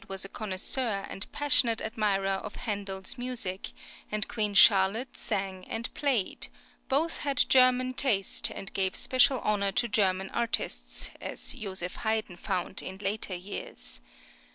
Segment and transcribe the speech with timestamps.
[0.07, 3.71] was a connoisseur and passionate admirer of Handel's music,
[4.11, 6.47] and Queen Charlotte sang and played;
[6.89, 11.81] both had German taste, and gave special honour to German artists, as Jos.
[11.81, 14.01] Haydn found in later years.